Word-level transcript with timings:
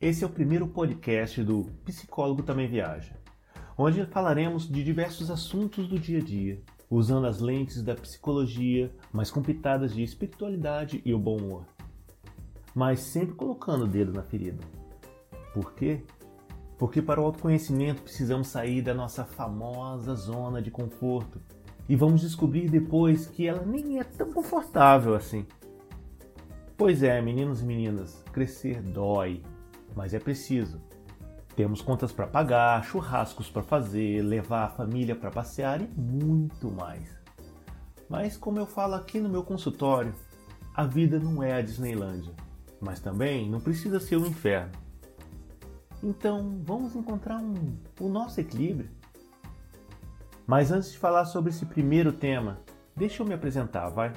Esse 0.00 0.22
é 0.22 0.26
o 0.28 0.30
primeiro 0.30 0.68
podcast 0.68 1.42
do 1.42 1.64
Psicólogo 1.84 2.44
Também 2.44 2.68
Viaja, 2.68 3.16
onde 3.76 4.06
falaremos 4.06 4.68
de 4.68 4.84
diversos 4.84 5.28
assuntos 5.28 5.88
do 5.88 5.98
dia 5.98 6.20
a 6.20 6.22
dia, 6.22 6.62
usando 6.88 7.26
as 7.26 7.40
lentes 7.40 7.82
da 7.82 7.96
psicologia, 7.96 8.94
mas 9.12 9.28
com 9.28 9.42
pitadas 9.42 9.92
de 9.92 10.04
espiritualidade 10.04 11.02
e 11.04 11.12
o 11.12 11.18
bom 11.18 11.38
humor. 11.38 11.66
Mas 12.72 13.00
sempre 13.00 13.34
colocando 13.34 13.86
o 13.86 13.88
dedo 13.88 14.12
na 14.12 14.22
ferida. 14.22 14.62
Por 15.52 15.74
quê? 15.74 16.04
Porque 16.78 17.02
para 17.02 17.20
o 17.20 17.24
autoconhecimento 17.24 18.02
precisamos 18.02 18.46
sair 18.46 18.82
da 18.82 18.94
nossa 18.94 19.24
famosa 19.24 20.14
zona 20.14 20.62
de 20.62 20.70
conforto 20.70 21.40
e 21.88 21.96
vamos 21.96 22.20
descobrir 22.20 22.70
depois 22.70 23.26
que 23.26 23.48
ela 23.48 23.66
nem 23.66 23.98
é 23.98 24.04
tão 24.04 24.32
confortável 24.32 25.16
assim. 25.16 25.44
Pois 26.76 27.02
é, 27.02 27.20
meninos 27.20 27.62
e 27.62 27.64
meninas, 27.64 28.22
crescer 28.30 28.80
dói, 28.80 29.42
mas 29.98 30.14
é 30.14 30.20
preciso. 30.20 30.80
Temos 31.56 31.82
contas 31.82 32.12
para 32.12 32.28
pagar, 32.28 32.84
churrascos 32.84 33.50
para 33.50 33.64
fazer, 33.64 34.22
levar 34.22 34.66
a 34.66 34.68
família 34.68 35.16
para 35.16 35.28
passear 35.28 35.80
e 35.80 35.88
muito 35.88 36.70
mais. 36.70 37.18
Mas 38.08 38.36
como 38.36 38.60
eu 38.60 38.64
falo 38.64 38.94
aqui 38.94 39.18
no 39.18 39.28
meu 39.28 39.42
consultório, 39.42 40.14
a 40.72 40.84
vida 40.84 41.18
não 41.18 41.42
é 41.42 41.54
a 41.54 41.62
Disneylândia, 41.62 42.32
mas 42.80 43.00
também 43.00 43.50
não 43.50 43.58
precisa 43.58 43.98
ser 43.98 44.14
o 44.14 44.22
um 44.22 44.26
inferno. 44.26 44.70
Então 46.00 46.60
vamos 46.62 46.94
encontrar 46.94 47.38
um, 47.38 47.76
o 47.98 48.08
nosso 48.08 48.40
equilíbrio. 48.40 48.88
Mas 50.46 50.70
antes 50.70 50.92
de 50.92 50.98
falar 50.98 51.24
sobre 51.24 51.50
esse 51.50 51.66
primeiro 51.66 52.12
tema, 52.12 52.60
deixa 52.94 53.20
eu 53.20 53.26
me 53.26 53.34
apresentar, 53.34 53.88
vai. 53.88 54.12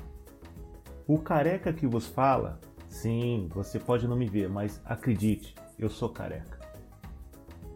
O 1.07 1.18
careca 1.18 1.73
que 1.73 1.88
vos 1.88 2.05
fala, 2.05 2.59
sim, 2.88 3.49
você 3.52 3.79
pode 3.79 4.07
não 4.07 4.16
me 4.16 4.27
ver, 4.27 4.48
mas 4.48 4.79
acredite, 4.85 5.55
eu 5.82 5.90
sou 5.90 6.07
careca. 6.07 6.60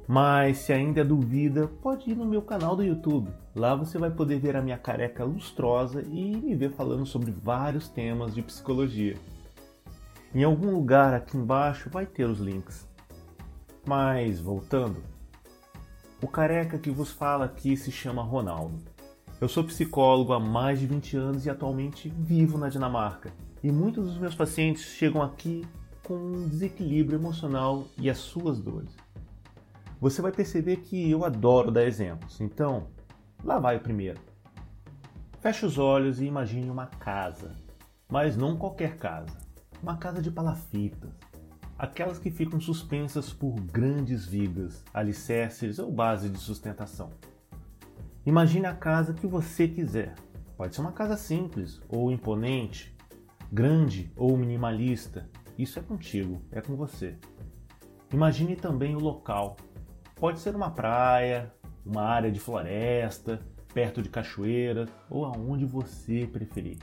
Mas 0.07 0.59
se 0.59 0.71
ainda 0.71 1.03
duvida, 1.03 1.67
pode 1.67 2.11
ir 2.11 2.15
no 2.15 2.25
meu 2.25 2.41
canal 2.41 2.75
do 2.75 2.83
YouTube. 2.83 3.31
Lá 3.55 3.75
você 3.75 3.97
vai 3.97 4.11
poder 4.11 4.39
ver 4.39 4.55
a 4.55 4.61
minha 4.61 4.77
careca 4.77 5.23
lustrosa 5.23 6.03
e 6.03 6.37
me 6.37 6.53
ver 6.55 6.71
falando 6.73 7.05
sobre 7.05 7.31
vários 7.31 7.89
temas 7.89 8.35
de 8.35 8.43
psicologia. 8.43 9.17
Em 10.33 10.43
algum 10.43 10.71
lugar 10.71 11.13
aqui 11.13 11.35
embaixo 11.35 11.89
vai 11.89 12.05
ter 12.05 12.25
os 12.25 12.39
links. 12.39 12.87
Mas 13.87 14.39
voltando, 14.39 15.01
o 16.21 16.27
careca 16.27 16.77
que 16.77 16.91
vos 16.91 17.11
fala 17.11 17.45
aqui 17.45 17.75
se 17.75 17.91
chama 17.91 18.21
Ronaldo. 18.21 18.77
Eu 19.41 19.47
sou 19.47 19.63
psicólogo 19.63 20.33
há 20.33 20.39
mais 20.39 20.79
de 20.79 20.87
20 20.87 21.17
anos 21.17 21.45
e 21.45 21.49
atualmente 21.49 22.09
vivo 22.09 22.57
na 22.57 22.69
Dinamarca. 22.69 23.33
E 23.63 23.71
muitos 23.71 24.05
dos 24.05 24.17
meus 24.17 24.35
pacientes 24.35 24.83
chegam 24.83 25.21
aqui 25.21 25.65
com 26.05 26.15
um 26.15 26.47
desequilíbrio 26.47 27.17
emocional 27.17 27.87
e 27.97 28.09
as 28.09 28.19
suas 28.19 28.59
dores. 28.59 28.95
Você 29.99 30.21
vai 30.21 30.31
perceber 30.31 30.77
que 30.77 31.09
eu 31.09 31.25
adoro 31.25 31.71
dar 31.71 31.83
exemplos, 31.83 32.39
então 32.39 32.87
lá 33.43 33.57
vai 33.57 33.77
o 33.77 33.81
primeiro. 33.81 34.19
Feche 35.39 35.65
os 35.65 35.79
olhos 35.79 36.21
e 36.21 36.25
imagine 36.25 36.69
uma 36.69 36.85
casa, 36.85 37.55
mas 38.07 38.37
não 38.37 38.55
qualquer 38.55 38.97
casa, 38.97 39.35
uma 39.81 39.97
casa 39.97 40.21
de 40.21 40.29
palafitas, 40.29 41.09
aquelas 41.77 42.19
que 42.19 42.29
ficam 42.29 42.61
suspensas 42.61 43.33
por 43.33 43.59
grandes 43.59 44.27
vigas, 44.27 44.83
alicerces 44.93 45.79
ou 45.79 45.91
base 45.91 46.29
de 46.29 46.37
sustentação. 46.37 47.09
Imagine 48.25 48.67
a 48.67 48.75
casa 48.75 49.13
que 49.13 49.25
você 49.25 49.67
quiser. 49.67 50.13
Pode 50.55 50.75
ser 50.75 50.81
uma 50.81 50.91
casa 50.91 51.17
simples 51.17 51.81
ou 51.89 52.11
imponente, 52.11 52.95
grande 53.51 54.11
ou 54.15 54.37
minimalista, 54.37 55.29
isso 55.57 55.79
é 55.79 55.81
contigo, 55.81 56.41
é 56.51 56.61
com 56.61 56.75
você. 56.75 57.17
Imagine 58.11 58.55
também 58.55 58.95
o 58.95 58.99
local. 58.99 59.57
Pode 60.15 60.39
ser 60.39 60.55
uma 60.55 60.71
praia, 60.71 61.53
uma 61.85 62.03
área 62.03 62.31
de 62.31 62.39
floresta, 62.39 63.39
perto 63.73 64.01
de 64.01 64.09
cachoeira 64.09 64.87
ou 65.09 65.25
aonde 65.25 65.65
você 65.65 66.25
preferir. 66.25 66.79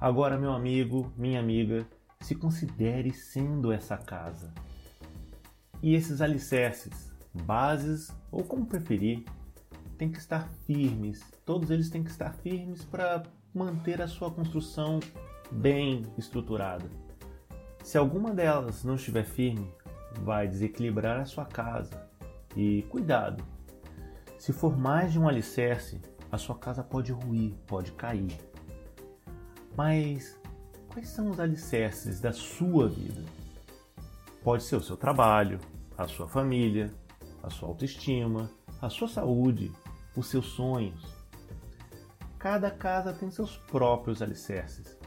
Agora, 0.00 0.38
meu 0.38 0.52
amigo, 0.52 1.12
minha 1.16 1.38
amiga, 1.38 1.86
se 2.20 2.34
considere 2.34 3.12
sendo 3.12 3.70
essa 3.70 3.96
casa. 3.96 4.52
E 5.82 5.94
esses 5.94 6.20
alicerces, 6.20 7.12
bases 7.44 8.10
ou 8.30 8.42
como 8.42 8.66
preferir, 8.66 9.24
têm 9.98 10.10
que 10.10 10.18
estar 10.18 10.48
firmes. 10.66 11.22
Todos 11.44 11.70
eles 11.70 11.90
têm 11.90 12.02
que 12.02 12.10
estar 12.10 12.32
firmes 12.34 12.84
para 12.84 13.22
manter 13.54 14.00
a 14.00 14.08
sua 14.08 14.30
construção 14.30 14.98
bem 15.50 16.06
estruturada. 16.16 16.88
Se 17.82 17.98
alguma 17.98 18.32
delas 18.32 18.84
não 18.84 18.94
estiver 18.94 19.24
firme, 19.24 19.72
vai 20.20 20.46
desequilibrar 20.46 21.20
a 21.20 21.24
sua 21.24 21.44
casa. 21.44 22.08
E 22.56 22.82
cuidado! 22.82 23.44
Se 24.38 24.52
for 24.52 24.76
mais 24.76 25.12
de 25.12 25.18
um 25.18 25.28
alicerce, 25.28 26.00
a 26.30 26.38
sua 26.38 26.56
casa 26.56 26.82
pode 26.82 27.12
ruir, 27.12 27.54
pode 27.66 27.92
cair. 27.92 28.38
Mas 29.76 30.38
quais 30.88 31.08
são 31.08 31.30
os 31.30 31.40
alicerces 31.40 32.20
da 32.20 32.32
sua 32.32 32.88
vida? 32.88 33.22
Pode 34.42 34.62
ser 34.62 34.76
o 34.76 34.82
seu 34.82 34.96
trabalho, 34.96 35.58
a 35.96 36.06
sua 36.06 36.28
família, 36.28 36.92
a 37.42 37.50
sua 37.50 37.68
autoestima, 37.68 38.50
a 38.80 38.88
sua 38.88 39.08
saúde, 39.08 39.72
os 40.16 40.28
seus 40.28 40.46
sonhos. 40.46 41.04
Cada 42.38 42.70
casa 42.70 43.12
tem 43.12 43.30
seus 43.30 43.56
próprios 43.56 44.20
alicerces. 44.20 44.98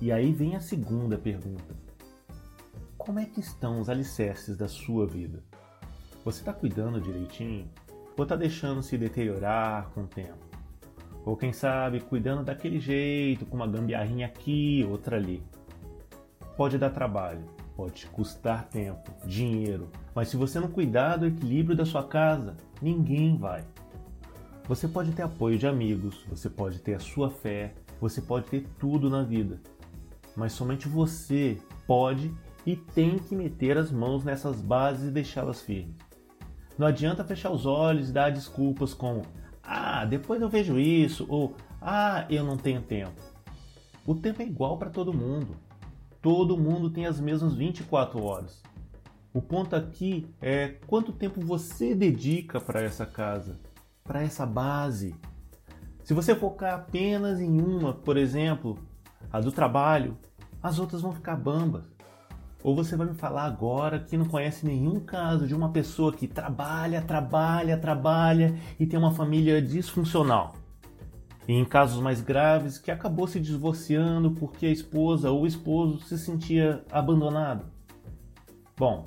E 0.00 0.10
aí 0.10 0.32
vem 0.32 0.56
a 0.56 0.60
segunda 0.60 1.16
pergunta: 1.16 1.74
como 3.02 3.18
é 3.18 3.24
que 3.24 3.40
estão 3.40 3.80
os 3.80 3.90
alicerces 3.90 4.56
da 4.56 4.68
sua 4.68 5.08
vida? 5.08 5.42
Você 6.24 6.38
está 6.38 6.52
cuidando 6.52 7.00
direitinho? 7.00 7.68
Ou 8.16 8.22
está 8.22 8.36
deixando 8.36 8.80
se 8.80 8.96
deteriorar 8.96 9.90
com 9.90 10.02
o 10.02 10.06
tempo? 10.06 10.38
Ou 11.24 11.36
quem 11.36 11.52
sabe 11.52 11.98
cuidando 11.98 12.44
daquele 12.44 12.78
jeito, 12.78 13.44
com 13.44 13.56
uma 13.56 13.66
gambiarrinha 13.66 14.26
aqui, 14.26 14.86
outra 14.88 15.16
ali? 15.16 15.42
Pode 16.56 16.78
dar 16.78 16.90
trabalho, 16.90 17.44
pode 17.74 18.06
custar 18.06 18.68
tempo, 18.68 19.10
dinheiro, 19.26 19.90
mas 20.14 20.28
se 20.28 20.36
você 20.36 20.60
não 20.60 20.68
cuidar 20.68 21.16
do 21.16 21.26
equilíbrio 21.26 21.76
da 21.76 21.84
sua 21.84 22.04
casa, 22.04 22.56
ninguém 22.80 23.36
vai. 23.36 23.64
Você 24.68 24.86
pode 24.86 25.10
ter 25.10 25.22
apoio 25.22 25.58
de 25.58 25.66
amigos, 25.66 26.24
você 26.28 26.48
pode 26.48 26.78
ter 26.78 26.94
a 26.94 27.00
sua 27.00 27.30
fé, 27.30 27.74
você 28.00 28.20
pode 28.20 28.46
ter 28.46 28.64
tudo 28.78 29.10
na 29.10 29.24
vida, 29.24 29.60
mas 30.36 30.52
somente 30.52 30.88
você 30.88 31.58
pode 31.84 32.32
e 32.64 32.76
tem 32.76 33.18
que 33.18 33.34
meter 33.34 33.76
as 33.76 33.90
mãos 33.90 34.24
nessas 34.24 34.60
bases 34.60 35.08
e 35.08 35.12
deixá-las 35.12 35.60
firmes. 35.60 35.96
Não 36.78 36.86
adianta 36.86 37.24
fechar 37.24 37.50
os 37.50 37.66
olhos 37.66 38.08
e 38.08 38.12
dar 38.12 38.30
desculpas 38.30 38.94
como 38.94 39.22
ah, 39.62 40.04
depois 40.04 40.42
eu 40.42 40.48
vejo 40.48 40.78
isso 40.78 41.26
ou 41.28 41.54
ah, 41.80 42.26
eu 42.28 42.44
não 42.44 42.56
tenho 42.56 42.82
tempo. 42.82 43.20
O 44.06 44.14
tempo 44.14 44.42
é 44.42 44.44
igual 44.44 44.76
para 44.76 44.90
todo 44.90 45.12
mundo. 45.12 45.56
Todo 46.20 46.58
mundo 46.58 46.90
tem 46.90 47.06
as 47.06 47.20
mesmas 47.20 47.54
24 47.54 48.22
horas. 48.22 48.62
O 49.32 49.40
ponto 49.40 49.74
aqui 49.74 50.28
é 50.40 50.68
quanto 50.86 51.12
tempo 51.12 51.40
você 51.40 51.94
dedica 51.94 52.60
para 52.60 52.82
essa 52.82 53.06
casa, 53.06 53.58
para 54.04 54.22
essa 54.22 54.44
base. 54.44 55.14
Se 56.04 56.12
você 56.12 56.34
focar 56.34 56.74
apenas 56.74 57.40
em 57.40 57.60
uma, 57.60 57.94
por 57.94 58.16
exemplo, 58.16 58.78
a 59.32 59.40
do 59.40 59.50
trabalho, 59.50 60.18
as 60.62 60.78
outras 60.78 61.00
vão 61.00 61.12
ficar 61.12 61.36
bambas. 61.36 61.91
Ou 62.62 62.76
você 62.76 62.96
vai 62.96 63.06
me 63.08 63.14
falar 63.14 63.44
agora 63.44 63.98
que 63.98 64.16
não 64.16 64.26
conhece 64.26 64.64
nenhum 64.64 65.00
caso 65.00 65.46
de 65.46 65.54
uma 65.54 65.70
pessoa 65.70 66.12
que 66.12 66.28
trabalha, 66.28 67.02
trabalha, 67.02 67.76
trabalha 67.76 68.54
e 68.78 68.86
tem 68.86 68.98
uma 68.98 69.12
família 69.12 69.60
disfuncional. 69.60 70.54
E 71.48 71.52
em 71.52 71.64
casos 71.64 72.00
mais 72.00 72.20
graves, 72.20 72.78
que 72.78 72.90
acabou 72.90 73.26
se 73.26 73.40
divorciando 73.40 74.30
porque 74.30 74.66
a 74.66 74.70
esposa 74.70 75.30
ou 75.30 75.42
o 75.42 75.46
esposo 75.46 76.00
se 76.00 76.16
sentia 76.16 76.84
abandonado. 76.90 77.64
Bom, 78.76 79.06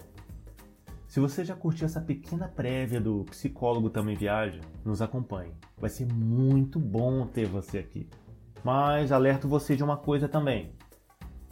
se 1.07 1.21
você 1.21 1.45
já 1.45 1.55
curtiu 1.55 1.85
essa 1.85 2.01
pequena 2.01 2.49
prévia 2.49 2.99
do 2.99 3.23
Psicólogo 3.29 3.89
Também 3.89 4.17
Viaja, 4.17 4.59
nos 4.83 5.01
acompanhe. 5.01 5.53
Vai 5.77 5.89
ser 5.89 6.05
muito 6.11 6.77
bom 6.77 7.25
ter 7.25 7.47
você 7.47 7.77
aqui. 7.77 8.09
Mas 8.65 9.13
alerto 9.13 9.47
você 9.47 9.77
de 9.77 9.83
uma 9.83 9.95
coisa 9.95 10.27
também. 10.27 10.73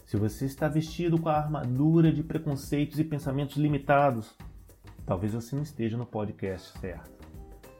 Se 0.05 0.17
você 0.17 0.45
está 0.45 0.67
vestido 0.67 1.19
com 1.19 1.29
a 1.29 1.37
armadura 1.37 2.11
de 2.11 2.23
preconceitos 2.23 2.99
e 2.99 3.03
pensamentos 3.03 3.57
limitados, 3.57 4.35
talvez 5.05 5.33
você 5.33 5.55
não 5.55 5.63
esteja 5.63 5.97
no 5.97 6.05
podcast 6.05 6.77
certo. 6.79 7.11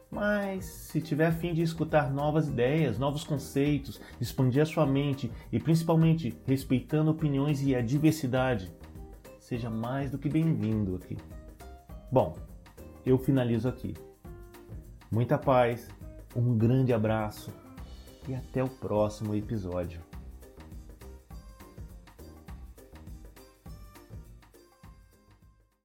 Mas 0.09 0.65
se 0.65 1.01
tiver 1.01 1.25
a 1.25 1.31
fim 1.31 1.53
de 1.53 1.63
escutar 1.63 2.13
novas 2.13 2.47
ideias, 2.47 2.99
novos 2.99 3.23
conceitos, 3.23 3.99
expandir 4.21 4.61
a 4.61 4.65
sua 4.65 4.85
mente 4.85 5.31
e 5.51 5.59
principalmente 5.59 6.37
respeitando 6.45 7.09
opiniões 7.09 7.63
e 7.63 7.75
a 7.75 7.81
diversidade, 7.81 8.71
seja 9.39 9.69
mais 9.69 10.11
do 10.11 10.19
que 10.19 10.29
bem-vindo 10.29 10.95
aqui. 10.95 11.17
Bom, 12.11 12.37
eu 13.03 13.17
finalizo 13.17 13.67
aqui. 13.67 13.95
Muita 15.11 15.37
paz, 15.37 15.89
um 16.35 16.55
grande 16.55 16.93
abraço 16.93 17.51
e 18.27 18.35
até 18.35 18.63
o 18.63 18.69
próximo 18.69 19.35
episódio. 19.35 20.12